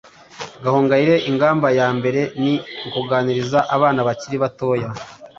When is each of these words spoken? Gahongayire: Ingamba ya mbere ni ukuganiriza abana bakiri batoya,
Gahongayire: 0.63 1.15
Ingamba 1.29 1.67
ya 1.79 1.87
mbere 1.97 2.21
ni 2.43 2.53
ukuganiriza 2.87 3.59
abana 3.75 3.99
bakiri 4.07 4.35
batoya, 4.43 4.89